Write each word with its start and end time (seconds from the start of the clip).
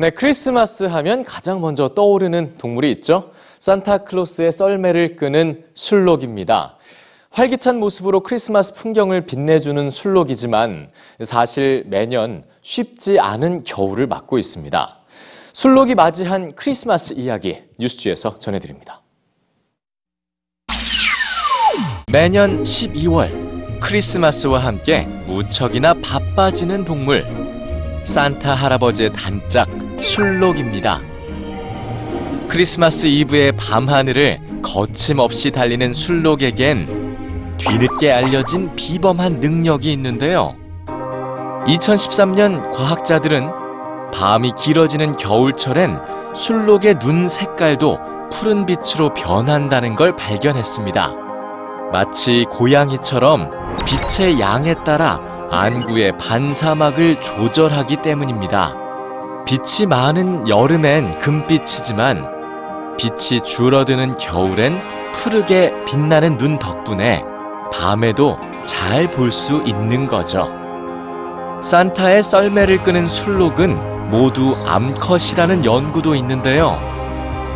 네, 0.00 0.10
크리스마스 0.10 0.84
하면 0.84 1.24
가장 1.24 1.60
먼저 1.60 1.88
떠오르는 1.88 2.54
동물이 2.56 2.88
있죠. 2.92 3.32
산타클로스의 3.58 4.52
썰매를 4.52 5.16
끄는 5.16 5.64
술록입니다. 5.74 6.76
활기찬 7.30 7.80
모습으로 7.80 8.20
크리스마스 8.20 8.74
풍경을 8.74 9.26
빛내주는 9.26 9.90
술록이지만 9.90 10.90
사실 11.24 11.82
매년 11.88 12.44
쉽지 12.60 13.18
않은 13.18 13.64
겨울을 13.64 14.06
맞고 14.06 14.38
있습니다. 14.38 14.98
술록이 15.52 15.96
맞이한 15.96 16.52
크리스마스 16.54 17.14
이야기 17.14 17.60
뉴스주에서 17.80 18.38
전해드립니다. 18.38 19.02
매년 22.12 22.62
12월 22.62 23.80
크리스마스와 23.80 24.60
함께 24.60 25.06
무척이나 25.26 25.92
바빠지는 25.94 26.84
동물 26.84 27.26
산타 28.04 28.54
할아버지의 28.54 29.12
단짝 29.12 29.87
술록입니다. 30.00 31.00
크리스마스 32.48 33.06
이브의 33.06 33.52
밤하늘을 33.52 34.40
거침없이 34.62 35.50
달리는 35.50 35.92
술록에겐 35.92 37.56
뒤늦게 37.58 38.12
알려진 38.12 38.74
비범한 38.74 39.40
능력이 39.40 39.92
있는데요. 39.92 40.54
2013년 41.66 42.72
과학자들은 42.72 43.50
밤이 44.12 44.52
길어지는 44.56 45.16
겨울철엔 45.16 45.98
술록의 46.34 46.98
눈 47.00 47.28
색깔도 47.28 47.98
푸른 48.32 48.64
빛으로 48.64 49.12
변한다는 49.12 49.94
걸 49.96 50.16
발견했습니다. 50.16 51.12
마치 51.92 52.46
고양이처럼 52.50 53.50
빛의 53.84 54.40
양에 54.40 54.74
따라 54.84 55.20
안구의 55.50 56.16
반사막을 56.18 57.20
조절하기 57.20 57.96
때문입니다. 58.02 58.87
빛이 59.48 59.86
많은 59.88 60.46
여름엔 60.46 61.20
금빛이지만 61.20 62.96
빛이 62.98 63.40
줄어드는 63.40 64.18
겨울엔 64.18 64.78
푸르게 65.14 65.72
빛나는 65.86 66.36
눈 66.36 66.58
덕분에 66.58 67.24
밤에도 67.72 68.38
잘 68.66 69.10
볼 69.10 69.32
수 69.32 69.62
있는 69.64 70.06
거죠. 70.06 70.50
산타의 71.62 72.24
썰매를 72.24 72.82
끄는 72.82 73.06
술록은 73.06 74.10
모두 74.10 74.54
암컷이라는 74.66 75.64
연구도 75.64 76.14
있는데요. 76.16 76.78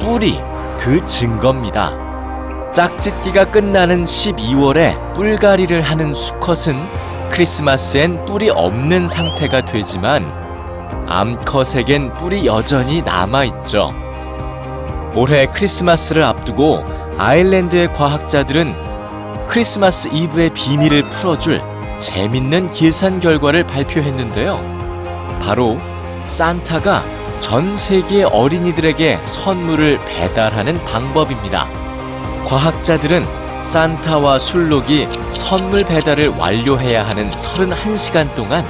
뿔이 0.00 0.40
그 0.78 1.04
증거입니다. 1.04 2.72
짝짓기가 2.72 3.44
끝나는 3.50 4.04
12월에 4.04 5.12
뿔갈이를 5.12 5.82
하는 5.82 6.14
수컷은 6.14 6.88
크리스마스엔 7.30 8.24
뿔이 8.24 8.48
없는 8.48 9.06
상태가 9.08 9.60
되지만 9.60 10.41
암컷에겐 11.06 12.14
뿔이 12.14 12.46
여전히 12.46 13.02
남아있죠. 13.02 13.92
올해 15.14 15.46
크리스마스를 15.46 16.24
앞두고 16.24 16.84
아일랜드의 17.18 17.92
과학자들은 17.92 19.46
크리스마스 19.46 20.08
이브의 20.08 20.50
비밀을 20.54 21.08
풀어줄 21.10 21.60
재밌는 21.98 22.70
계산 22.70 23.20
결과를 23.20 23.64
발표했는데요. 23.64 25.38
바로 25.42 25.78
산타가 26.26 27.04
전 27.40 27.76
세계 27.76 28.24
어린이들에게 28.24 29.20
선물을 29.24 29.98
배달하는 30.06 30.82
방법입니다. 30.84 31.66
과학자들은 32.46 33.24
산타와 33.64 34.38
술록이 34.38 35.08
선물 35.30 35.84
배달을 35.84 36.28
완료해야 36.28 37.06
하는 37.06 37.30
31시간 37.30 38.34
동안 38.34 38.64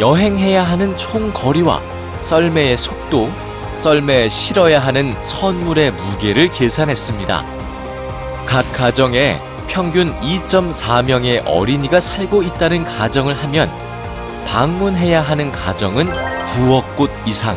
여행해야 0.00 0.62
하는 0.62 0.96
총 0.96 1.30
거리와 1.30 1.82
썰매의 2.20 2.78
속도, 2.78 3.30
썰매에 3.74 4.30
실어야 4.30 4.80
하는 4.80 5.14
선물의 5.22 5.90
무게를 5.92 6.48
계산했습니다. 6.48 7.44
각 8.46 8.72
가정에 8.72 9.38
평균 9.68 10.18
2.4명의 10.20 11.42
어린이가 11.44 12.00
살고 12.00 12.42
있다는 12.42 12.84
가정을 12.84 13.34
하면 13.42 13.70
방문해야 14.46 15.20
하는 15.20 15.52
가정은 15.52 16.06
9억 16.06 16.96
곳 16.96 17.10
이상, 17.26 17.54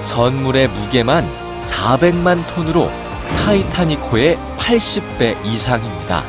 선물의 0.00 0.68
무게만 0.68 1.26
400만 1.58 2.46
톤으로 2.46 2.90
타이타니코의 3.38 4.38
80배 4.58 5.42
이상입니다. 5.46 6.22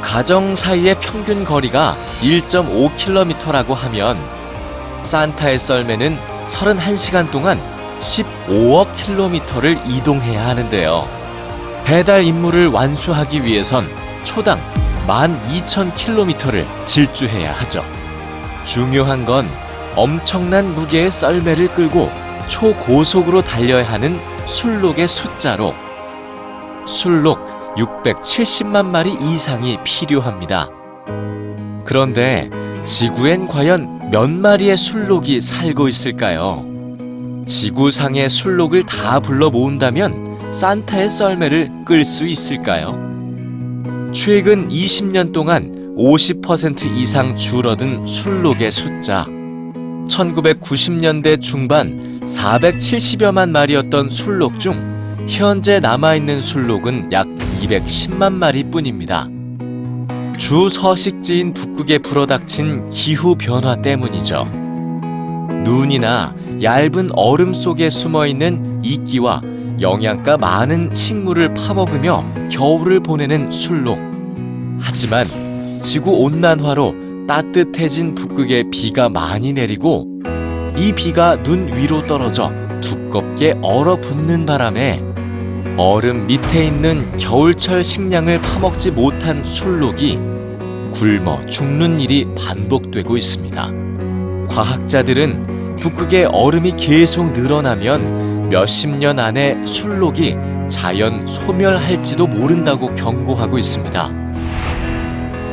가정 0.00 0.54
사이의 0.54 0.96
평균 1.00 1.44
거리가 1.44 1.96
1.5km라고 2.22 3.74
하면 3.74 4.33
산타의 5.04 5.58
썰매는 5.58 6.18
31시간 6.44 7.30
동안 7.30 7.60
15억 8.00 8.94
킬로미터를 8.96 9.78
이동해야 9.86 10.48
하는데요. 10.48 11.06
배달 11.84 12.24
임무를 12.24 12.68
완수하기 12.68 13.44
위해선 13.44 13.86
초당 14.24 14.58
12,000킬로미터를 15.06 16.64
질주해야 16.86 17.52
하죠. 17.52 17.84
중요한 18.64 19.26
건 19.26 19.48
엄청난 19.94 20.74
무게의 20.74 21.10
썰매를 21.10 21.68
끌고 21.74 22.10
초고속으로 22.48 23.42
달려야 23.42 23.86
하는 23.86 24.18
술록의 24.46 25.06
숫자로 25.06 25.74
술록 26.86 27.74
670만 27.76 28.90
마리 28.90 29.12
이상이 29.20 29.78
필요합니다. 29.84 30.68
그런데 31.84 32.48
지구엔 32.84 33.46
과연 33.46 34.10
몇 34.10 34.28
마리의 34.30 34.76
술록이 34.76 35.40
살고 35.40 35.88
있을까요? 35.88 36.62
지구상의 37.46 38.28
술록을 38.28 38.82
다 38.84 39.20
불러 39.20 39.48
모은다면 39.48 40.52
산타의 40.52 41.08
썰매를 41.08 41.72
끌 41.86 42.04
수 42.04 42.26
있을까요? 42.26 42.92
최근 44.12 44.68
20년 44.68 45.32
동안 45.32 45.94
50% 45.96 46.94
이상 46.96 47.34
줄어든 47.36 48.04
술록의 48.04 48.70
숫자. 48.70 49.26
1990년대 50.08 51.40
중반 51.40 52.20
470여만 52.26 53.48
마리였던 53.48 54.10
술록 54.10 54.60
중 54.60 55.26
현재 55.26 55.80
남아있는 55.80 56.42
술록은 56.42 57.12
약 57.12 57.26
210만 57.62 58.32
마리 58.34 58.62
뿐입니다. 58.64 59.28
주 60.36 60.68
서식지인 60.68 61.54
북극에 61.54 61.98
불어닥친 61.98 62.90
기후 62.90 63.36
변화 63.36 63.76
때문이죠. 63.80 64.44
눈이나 65.64 66.34
얇은 66.60 67.10
얼음 67.12 67.54
속에 67.54 67.88
숨어 67.88 68.26
있는 68.26 68.80
이끼와 68.82 69.42
영양가 69.80 70.36
많은 70.36 70.94
식물을 70.94 71.54
파먹으며 71.54 72.24
겨울을 72.50 73.00
보내는 73.00 73.50
술록. 73.52 73.98
하지만 74.80 75.26
지구 75.80 76.10
온난화로 76.24 77.26
따뜻해진 77.28 78.14
북극에 78.14 78.64
비가 78.72 79.08
많이 79.08 79.52
내리고 79.52 80.08
이 80.76 80.92
비가 80.92 81.40
눈 81.42 81.68
위로 81.74 82.06
떨어져 82.06 82.50
두껍게 82.80 83.58
얼어붙는 83.62 84.46
바람에 84.46 85.03
얼음 85.76 86.28
밑에 86.28 86.66
있는 86.66 87.10
겨울철 87.18 87.82
식량을 87.82 88.40
파먹지 88.40 88.92
못한 88.92 89.44
술록이 89.44 90.20
굶어 90.92 91.44
죽는 91.46 91.98
일이 91.98 92.28
반복되고 92.38 93.16
있습니다. 93.16 93.70
과학자들은 94.48 95.78
북극의 95.80 96.26
얼음이 96.26 96.74
계속 96.76 97.32
늘어나면 97.32 98.50
몇십 98.50 98.90
년 98.90 99.18
안에 99.18 99.66
술록이 99.66 100.36
자연 100.68 101.26
소멸할지도 101.26 102.28
모른다고 102.28 102.94
경고하고 102.94 103.58
있습니다. 103.58 104.12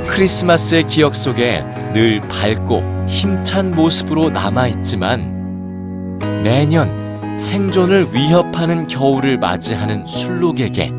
크리스마스의 0.08 0.86
기억 0.86 1.16
속에 1.16 1.64
늘 1.94 2.22
밝고 2.28 3.08
힘찬 3.08 3.72
모습으로 3.72 4.30
남아있지만 4.30 6.20
매년 6.44 7.11
생존을 7.42 8.14
위협하는 8.14 8.86
겨울을 8.86 9.40
맞이하는 9.40 10.06
술록에게 10.06 10.92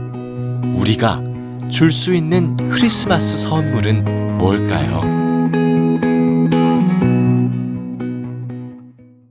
우리가 0.75 1.23
줄 1.71 1.93
수 1.93 2.13
있는 2.13 2.57
크리스마스 2.57 3.39
선물은 3.39 4.39
뭘까요? 4.39 5.22